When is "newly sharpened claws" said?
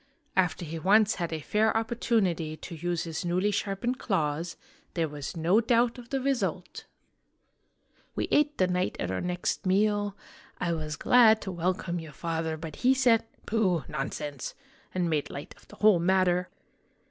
3.23-4.57